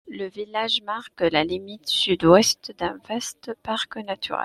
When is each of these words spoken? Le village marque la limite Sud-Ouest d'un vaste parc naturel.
Le 0.09 0.25
village 0.27 0.81
marque 0.81 1.21
la 1.21 1.43
limite 1.43 1.87
Sud-Ouest 1.87 2.73
d'un 2.79 2.97
vaste 3.07 3.51
parc 3.61 3.97
naturel. 3.97 4.39